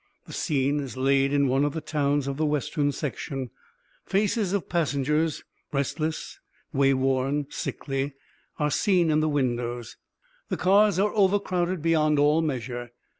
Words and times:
The 0.25 0.33
scene 0.33 0.79
is 0.79 0.97
laid 0.97 1.31
in 1.31 1.47
one 1.47 1.63
of 1.63 1.73
the 1.73 1.79
towns 1.79 2.25
of 2.25 2.37
the 2.37 2.45
Western 2.47 2.91
section. 2.91 3.51
Faces 4.03 4.51
of 4.51 4.67
passengers, 4.67 5.43
restless, 5.71 6.39
way 6.73 6.95
worn, 6.95 7.45
sickly, 7.51 8.13
are 8.57 8.71
seen 8.71 9.11
in 9.11 9.19
the 9.19 9.29
windows. 9.29 9.97
The 10.49 10.57
cars 10.57 10.97
are 10.97 11.13
over 11.13 11.39
crowded 11.39 11.83
beyond 11.83 12.17
all 12.17 12.41
measure. 12.41 12.89